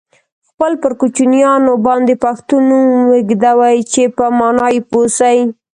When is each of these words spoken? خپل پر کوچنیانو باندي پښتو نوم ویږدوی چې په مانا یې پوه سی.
خپل 0.49 0.71
پر 0.81 0.91
کوچنیانو 0.99 1.73
باندي 1.85 2.15
پښتو 2.23 2.55
نوم 2.69 2.87
ویږدوی 3.11 3.75
چې 3.91 4.01
په 4.17 4.25
مانا 4.39 4.67
یې 4.75 4.81
پوه 4.89 5.07
سی. 5.17 5.37